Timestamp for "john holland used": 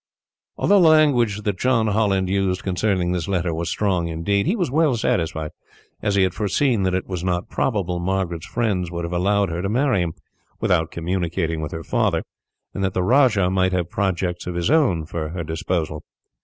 1.59-2.63